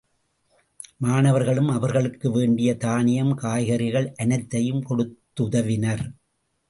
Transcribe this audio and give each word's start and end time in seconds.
மாணவர்களும் 0.97 1.67
அவர்களுக்கு 1.67 2.31
வேண்டிய 2.31 2.77
தானியம் 2.77 3.33
காய்கறிகள் 3.35 4.13
அனைத்தையும் 4.15 4.83
கொடுத்துதவினர். 4.89 6.03